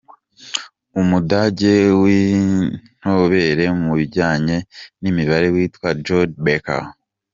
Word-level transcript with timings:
Umudage 1.01 1.73
winzobere 2.01 3.65
mu 3.81 3.91
bijyanye 3.99 4.57
nimibanire 5.01 5.49
witwa 5.55 5.89
Jörg 6.05 6.31
Becker. 6.45 6.83